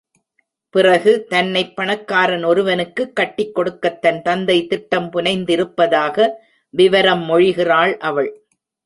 பிறகு, 0.69 1.25
தன்னைப் 1.25 1.75
பணக்காரன் 1.75 2.43
ஒருவனுக்குக் 2.43 3.15
கட்டிக் 3.15 3.55
கொடுக்கத் 3.55 4.01
தன் 4.01 4.21
தந்தை 4.21 4.67
திட்டம் 4.67 5.11
புனைந்திருப்பதாக 5.13 6.29
விவரம் 6.69 7.29
மொழிகிறாள் 7.29 7.97
அவள். 7.97 8.45